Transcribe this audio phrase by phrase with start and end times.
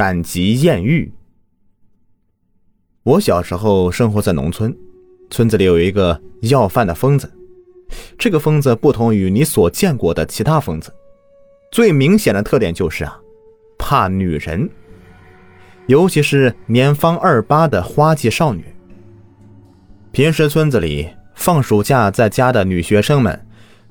[0.00, 1.12] 赶集艳遇。
[3.02, 4.74] 我小时候生活在农村，
[5.28, 7.30] 村子里有一个要饭的疯子。
[8.16, 10.90] 这个疯子不同于你所见过的其他疯子，
[11.70, 13.20] 最明显的特点就是啊，
[13.78, 14.70] 怕女人，
[15.86, 18.64] 尤其是年方二八的花季少女。
[20.12, 23.38] 平时村子里放暑假在家的女学生们，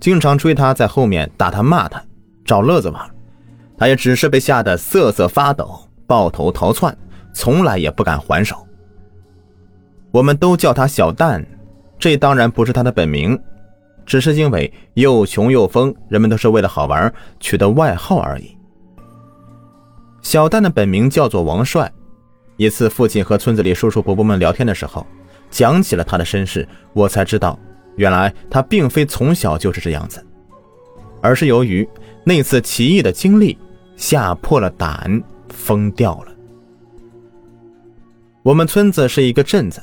[0.00, 2.02] 经常追他在后面打他骂他，
[2.46, 3.14] 找乐子玩。
[3.76, 5.78] 他也只是被吓得瑟瑟发抖，
[6.08, 6.96] 抱头逃窜，
[7.34, 8.56] 从来也不敢还手。
[10.10, 11.46] 我们都叫他小蛋，
[11.98, 13.38] 这当然不是他的本名，
[14.06, 18.56] 只是因为又穷又疯，人们都是为了好玩取的外号而已。
[20.22, 21.92] 小蛋的本名叫做王帅。
[22.56, 25.06] 一次，父亲和村子里叔叔伯伯们聊天的时候，
[25.50, 27.58] 讲起了他的身世，我才知道，
[27.96, 30.24] 原来他并非从小就是这样子，
[31.20, 31.86] 而是由于
[32.24, 33.58] 那次奇异的经历。
[33.98, 36.32] 吓破了胆，疯掉了。
[38.42, 39.82] 我们村子是一个镇子，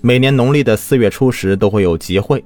[0.00, 2.44] 每年农历的四月初十都会有集会，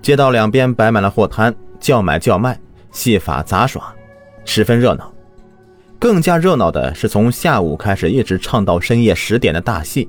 [0.00, 2.58] 街道两边摆满了货摊，叫买叫卖，
[2.90, 3.94] 戏法杂耍，
[4.44, 5.12] 十分热闹。
[5.98, 10.08] 更加热闹的是从下午开始一直唱到深夜十点的大戏，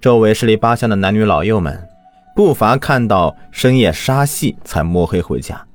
[0.00, 1.88] 周围十里八乡的男女老幼们，
[2.36, 5.66] 不乏看到深夜杀戏才摸黑回家。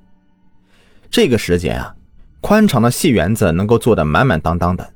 [1.10, 1.94] 这个时节啊。
[2.42, 4.88] 宽敞的戏园子能够坐得满满当当的，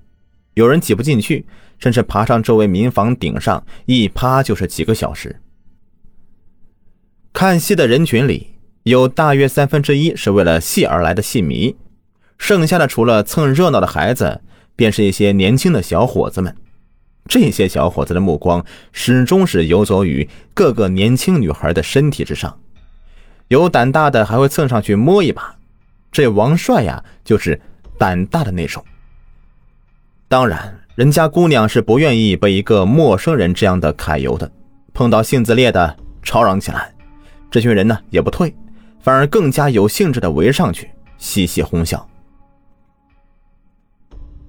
[0.55, 1.45] 有人挤不进去，
[1.78, 5.39] 甚至爬上周围民房顶上，一趴就是几个小时。
[7.31, 11.75] 看戏的人群里有大约三分之一是为了戏而来的戏迷，
[12.38, 14.42] 剩下的除了蹭热闹的孩子，
[14.75, 16.55] 便是一些年轻的小伙子们。
[17.27, 22.59] 这些小伙子的目光始终是游走于各个年轻女孩的身体之上，
[23.50, 25.55] 有胆大的还会蹭上去摸一把。
[26.11, 27.61] 这王帅呀，就是
[28.00, 28.83] 胆大的那种。
[30.30, 34.49] 当然，人家姑娘是不愿意被一个陌生人这样的揩油的。
[34.94, 36.94] 碰到性子烈的，吵嚷起来，
[37.49, 38.53] 这群人呢也不退，
[38.99, 42.08] 反而更加有兴致的围上去，嘻嘻哄笑。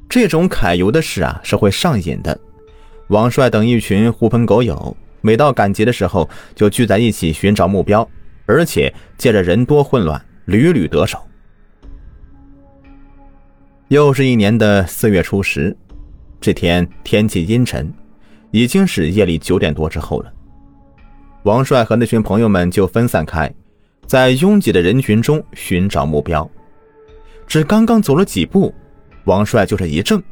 [0.06, 2.38] 这种揩油的事啊，是会上瘾的。
[3.08, 8.06] 王帅等一群狐朋狗友，每到赶集的时候，就聚在一起寻找目标，
[8.44, 11.18] 而且借着人多混乱，屡屡得手。
[13.90, 15.76] 又是一年的四月初十，
[16.40, 17.92] 这天天气阴沉，
[18.52, 20.32] 已经是夜里九点多之后了。
[21.42, 23.52] 王帅和那群朋友们就分散开，
[24.06, 26.48] 在拥挤的人群中寻找目标。
[27.48, 28.72] 只刚刚走了几步，
[29.24, 30.22] 王帅就是一怔，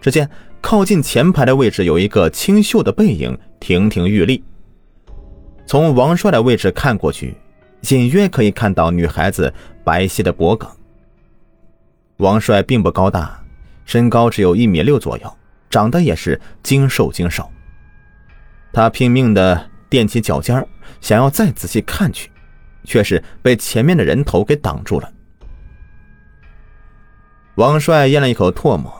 [0.00, 0.28] 只见
[0.60, 4.42] 靠近前排的位置有一个清秀的背影亭亭玉立。
[5.64, 7.36] 从王帅的位置看过去，
[7.90, 9.54] 隐约可以看到女孩子
[9.84, 10.66] 白皙的脖颈。
[12.18, 13.42] 王帅并不高大，
[13.84, 15.36] 身高只有一米六左右，
[15.68, 17.50] 长得也是精瘦精瘦。
[18.72, 20.64] 他拼命的踮起脚尖
[21.00, 22.30] 想要再仔细看去，
[22.84, 25.12] 却是被前面的人头给挡住了。
[27.56, 28.92] 王帅咽了一口唾沫，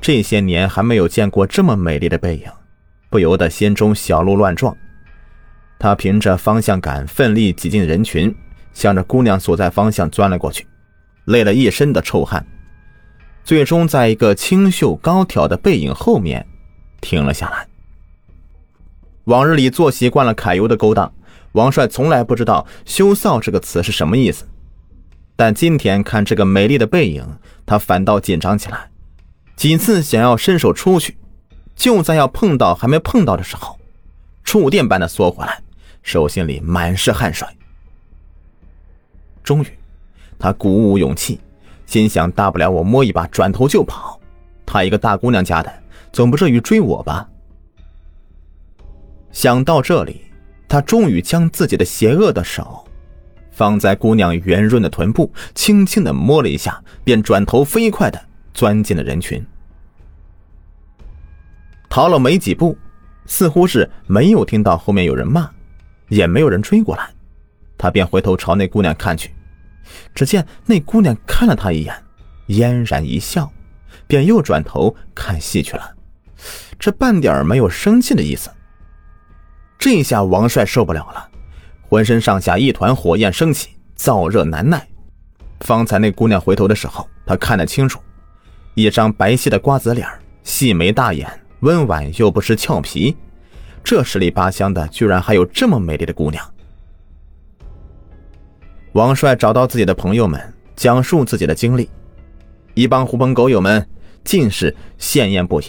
[0.00, 2.50] 这些年还没有见过这么美丽的背影，
[3.10, 4.74] 不由得心中小鹿乱撞。
[5.78, 8.34] 他凭着方向感，奋力挤进人群，
[8.72, 10.66] 向着姑娘所在方向钻了过去，
[11.26, 12.44] 累了一身的臭汗。
[13.44, 16.46] 最终，在一个清秀高挑的背影后面
[17.02, 17.68] 停了下来。
[19.24, 21.12] 往日里做习惯了揩油的勾当，
[21.52, 24.46] 王帅从来不知道“羞臊”这个词是什么意思。
[25.36, 28.90] 但今天看这个美丽的背影，他反倒紧张起来，
[29.56, 31.18] 几次想要伸手出去，
[31.76, 33.78] 就在要碰到还没碰到的时候，
[34.42, 35.62] 触电般的缩回来，
[36.02, 37.46] 手心里满是汗水。
[39.42, 39.66] 终于，
[40.38, 41.38] 他鼓舞勇气。
[41.86, 44.20] 心想，大不了我摸一把，转头就跑。
[44.66, 45.72] 她一个大姑娘家的，
[46.12, 47.28] 总不至于追我吧？
[49.30, 50.22] 想到这里，
[50.68, 52.84] 他终于将自己的邪恶的手
[53.50, 58.20] 放在姑娘圆润的臀部，轻轻的摸了一下，便转头飞快的
[58.52, 59.44] 钻进了人群。
[61.88, 62.76] 逃了没几步，
[63.26, 65.50] 似乎是没有听到后面有人骂，
[66.08, 67.10] 也没有人追过来，
[67.76, 69.32] 他便回头朝那姑娘看去。
[70.14, 71.94] 只见那姑娘看了他一眼，
[72.46, 73.50] 嫣然一笑，
[74.06, 75.94] 便又转头看戏去了，
[76.78, 78.50] 这半点没有生气的意思。
[79.78, 81.28] 这下王帅受不了了，
[81.82, 84.86] 浑身上下一团火焰升起，燥热难耐。
[85.60, 88.00] 方才那姑娘回头的时候，他看得清楚，
[88.74, 90.08] 一张白皙的瓜子脸，
[90.42, 91.28] 细眉大眼，
[91.60, 93.16] 温婉又不失俏皮。
[93.82, 96.53] 这十里八乡的，居然还有这么美丽的姑娘。
[98.94, 100.40] 王帅找到自己的朋友们，
[100.76, 101.90] 讲述自己的经历。
[102.74, 103.84] 一帮狐朋狗友们
[104.22, 105.64] 尽是羡艳不已。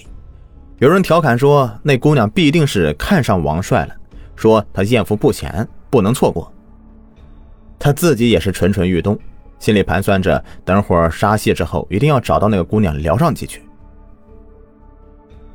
[0.78, 3.96] 有人调侃说，那姑娘必定是看上王帅了，
[4.36, 6.54] 说他艳福不浅，不能错过。
[7.80, 9.18] 他自己也是蠢蠢欲动，
[9.58, 13.60] 心里盘算着，等会儿杀戏之后，一定要找到那个姑娘聊上几句。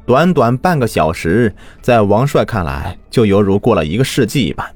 [0.04, 4.68] 短短半个小时，在王帅看来，就犹如过了一个世纪一般。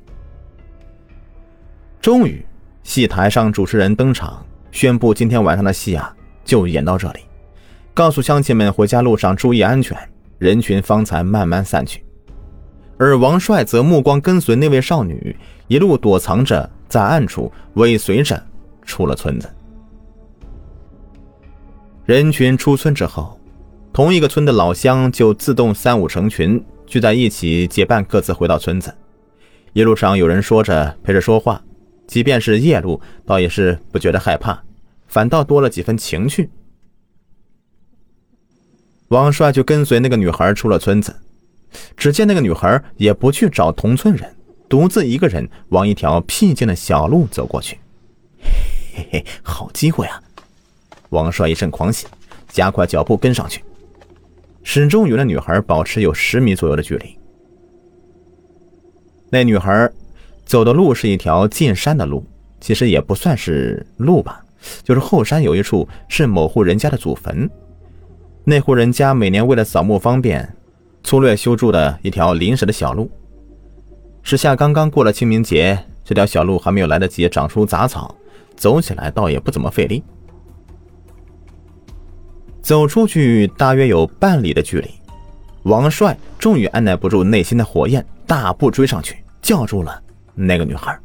[2.00, 2.44] 终于，
[2.84, 6.14] 戏台上主持人登场，宣布今天晚上的戏啊，
[6.44, 7.20] 就演到这里，
[7.94, 9.98] 告诉乡亲们回家路上注意安全。
[10.38, 12.04] 人群方才慢慢散去，
[12.98, 15.34] 而王帅则目光跟随那位少女，
[15.68, 18.40] 一路躲藏着，在暗处尾随着
[18.84, 19.48] 出了村子。
[22.04, 23.40] 人群出村之后，
[23.92, 28.94] 同一个村的老乡就自动三五成群聚在一起，结伴各自回到村子。
[29.72, 31.62] 一路上有人说着陪着说话，
[32.06, 34.62] 即便是夜路，倒也是不觉得害怕，
[35.06, 36.50] 反倒多了几分情趣。
[39.08, 41.14] 王帅就跟随那个女孩出了村子，
[41.96, 44.34] 只见那个女孩也不去找同村人，
[44.68, 47.78] 独自一个人往一条僻静的小路走过去。
[48.94, 50.22] 嘿嘿，好机会啊！
[51.10, 52.06] 王帅一阵狂喜，
[52.48, 53.62] 加快脚步跟上去，
[54.62, 57.16] 始终与那女孩保持有十米左右的距离。
[59.30, 59.90] 那女孩
[60.44, 62.24] 走的路是一条进山的路，
[62.60, 64.44] 其实也不算是路吧，
[64.82, 67.48] 就是后山有一处是某户人家的祖坟。
[68.44, 70.54] 那户人家每年为了扫墓方便，
[71.02, 73.10] 粗略修筑的一条临时的小路。
[74.22, 78.14] 时下刚刚过了清明节，这条小路还没有来得及长出杂草，
[78.54, 80.02] 走起来倒也不怎么费力。
[82.60, 84.90] 走出去大约有半里的距离，
[85.64, 90.02] 王帅终于按耐不住内心的火焰，大步追上去，叫住了
[90.34, 90.98] 那个女孩：“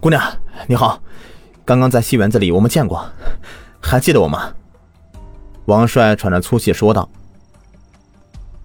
[0.00, 0.22] 姑娘，
[0.66, 1.00] 你好，
[1.64, 3.04] 刚刚在戏园子里我们见过，
[3.80, 4.52] 还记得我吗？”
[5.66, 7.08] 王帅喘着粗气说道：“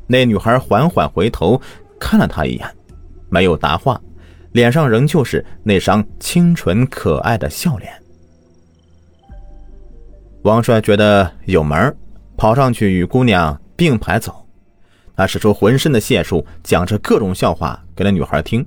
[0.07, 1.61] 那女孩缓缓回头
[1.99, 2.75] 看了他一眼，
[3.29, 3.99] 没有答话，
[4.53, 7.93] 脸上仍旧是那张清纯可爱的笑脸。”
[10.43, 11.95] 王帅觉得有门
[12.37, 14.47] 跑上去与姑娘并排走。
[15.17, 18.65] 他使出浑身的解数，讲着各种笑话给那女孩听。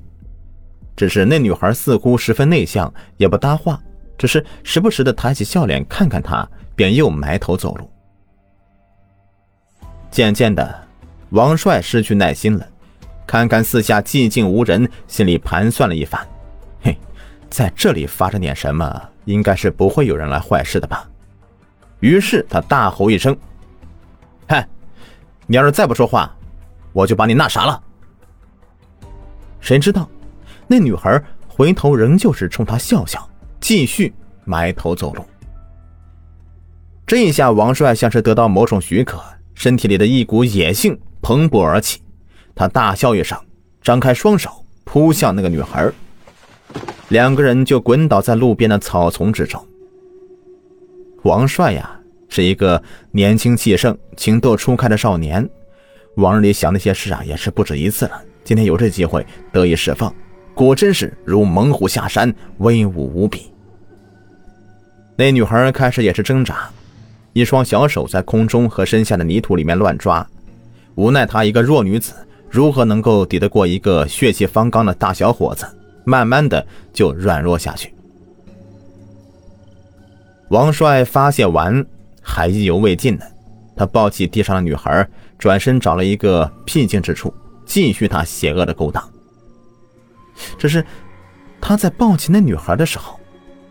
[0.98, 3.80] 只是那女孩似乎十分内向，也不搭话，
[4.18, 7.88] 只是时不时的抬起笑脸看看他，便又埋头走路。
[10.10, 10.88] 渐渐的，
[11.30, 12.66] 王帅失去耐心了，
[13.28, 16.20] 看看四下寂静无人，心里盘算了一番，
[16.80, 16.98] 嘿，
[17.48, 21.08] 在这里发生点什么，应该是不会有人来坏事的吧。
[22.00, 23.38] 于是他大吼一声
[24.50, 24.66] ：“嗨，
[25.46, 26.34] 你要是再不说话，
[26.92, 27.80] 我就把你那啥了。”
[29.62, 30.08] 谁知道，
[30.68, 33.28] 那女孩回头仍旧是冲他笑笑，
[33.58, 34.12] 继续
[34.44, 35.24] 埋头走路。
[37.06, 39.20] 这一下，王帅像是得到某种许可。
[39.54, 42.00] 身体里的一股野性蓬勃而起，
[42.54, 43.36] 他大笑一声，
[43.82, 45.90] 张开双手扑向那个女孩，
[47.08, 49.60] 两个人就滚倒在路边的草丛之中。
[51.24, 51.98] 王帅呀，
[52.28, 52.80] 是一个
[53.10, 55.48] 年轻气盛、情窦初开的少年，
[56.14, 58.22] 往日里想那些事啊，也是不止一次了。
[58.44, 60.14] 今天有这机会得以释放，
[60.58, 63.52] 果真是如猛虎下山，威武无比。
[65.14, 66.68] 那女孩开始也是挣扎。
[67.32, 70.26] 一双小手在空中和身下的泥土里面乱抓，
[70.96, 72.12] 无奈她一个弱女子，
[72.50, 75.64] 如何能够抵得过一个血气方刚的大小伙子？
[76.02, 77.94] 慢慢的就软弱下去。
[80.48, 81.86] 王帅发泄完，
[82.20, 83.24] 还意犹未尽呢。
[83.76, 87.32] 他抱起地上的女孩，转身找了一个僻静之处，
[87.64, 89.08] 继续他邪恶的勾当。
[90.56, 90.84] 只是
[91.60, 93.18] 他在抱起那女孩的时候，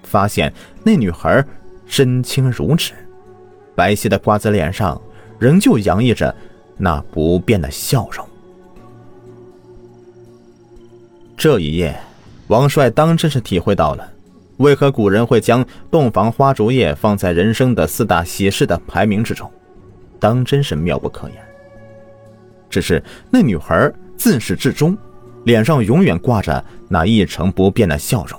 [0.03, 1.43] 发现那女孩
[1.85, 2.93] 身轻如纸。
[3.75, 4.99] 白皙的瓜子脸上，
[5.37, 6.35] 仍旧洋溢着
[6.77, 8.27] 那不变的笑容。
[11.37, 11.95] 这一夜，
[12.47, 14.11] 王帅当真是体会到了，
[14.57, 19.49] 为何古人会将洞房花烛夜放在人生的四大喜事的排名之中，
[20.19, 21.37] 当真是妙不可言。
[22.69, 24.97] 只是那女孩自始至终，
[25.47, 28.37] 脸上永远挂着那一成不变的笑容。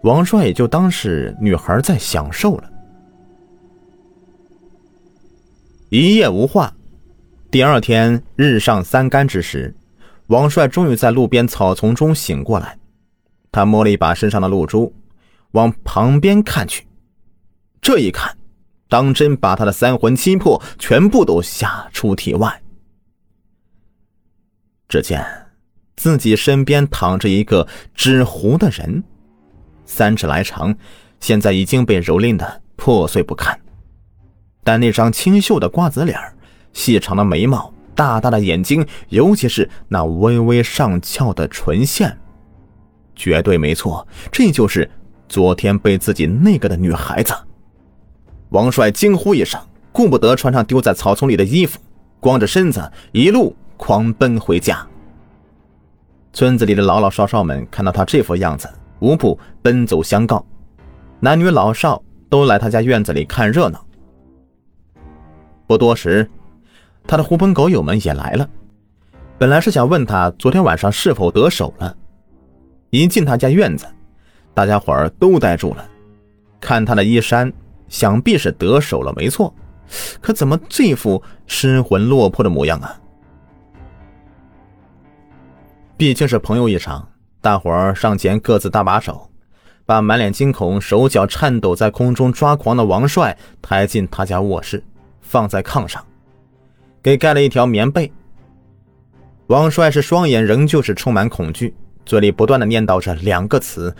[0.00, 2.70] 王帅也就当是女孩在享受了。
[5.90, 6.72] 一夜无话，
[7.50, 9.74] 第二天日上三竿之时，
[10.28, 12.78] 王帅终于在路边草丛中醒过来。
[13.52, 14.90] 他摸了一把身上的露珠，
[15.50, 16.86] 往旁边看去。
[17.82, 18.34] 这一看，
[18.88, 22.62] 当真把他的三魂七魄全部都吓出体外。
[24.88, 25.22] 只见
[26.00, 29.04] 自己身边躺着一个纸糊的人，
[29.84, 30.74] 三尺来长，
[31.20, 33.60] 现在已经被蹂躏的破碎不堪。
[34.64, 36.18] 但那张清秀的瓜子脸
[36.72, 42.18] 细长的眉毛，大大的眼睛，尤其是那微微上翘的唇线，
[43.14, 44.90] 绝对没错，这就是
[45.28, 47.34] 昨天被自己那个的女孩子。
[48.48, 49.60] 王帅惊呼一声，
[49.92, 51.78] 顾不得穿上丢在草丛里的衣服，
[52.20, 54.86] 光着身子一路狂奔回家。
[56.32, 58.68] 村子里的老老少少们看到他这副样子，
[59.00, 60.44] 无不奔走相告，
[61.18, 63.84] 男女老少都来他家院子里看热闹。
[65.66, 66.28] 不多时，
[67.06, 68.48] 他的狐朋狗友们也来了。
[69.38, 71.96] 本来是想问他昨天晚上是否得手了，
[72.90, 73.86] 一进他家院子，
[74.54, 75.88] 大家伙儿都呆住了。
[76.60, 77.52] 看他的衣衫，
[77.88, 79.52] 想必是得手了，没错。
[80.20, 83.00] 可怎么这副失魂落魄的模样啊？
[86.00, 87.06] 毕竟是朋友一场，
[87.42, 89.30] 大伙儿上前各自搭把手，
[89.84, 94.82] 把满脸惊恐、手脚颤抖在空中抓狂的王帅抬进他家卧室，
[95.20, 96.02] 放在炕上，
[97.02, 98.10] 给盖了一条棉被。
[99.48, 101.74] 王帅是双眼仍旧是充满恐惧，
[102.06, 103.94] 嘴里不断的念叨着两个词：“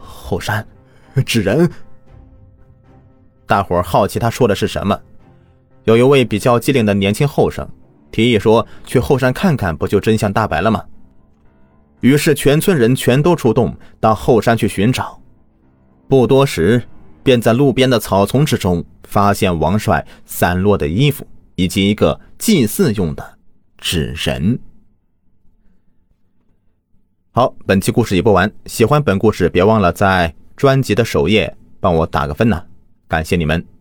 [0.00, 0.66] 后山，
[1.26, 1.70] 纸人。”
[3.46, 4.98] 大伙儿好奇他说的是什么，
[5.84, 7.68] 有一位比较机灵的年轻后生
[8.10, 10.82] 提议说：“去后山看看，不就真相大白了吗？”
[12.06, 15.20] 于是，全村人全都出动到后山去寻找。
[16.08, 16.80] 不多时，
[17.24, 23.38] 便在路边的草丛之中发现王帅散落的衣服以及一个祭祀用的
[23.76, 24.56] 纸人。
[27.32, 28.52] 好，本期故事已播完。
[28.66, 32.62] 喜欢本故事，别忘了在专辑的首页帮我打个分呐，
[33.08, 33.75] 感谢你们。